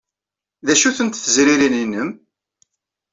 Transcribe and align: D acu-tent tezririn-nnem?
D 0.65 0.67
acu-tent 0.73 1.19
tezririn-nnem? 1.23 2.09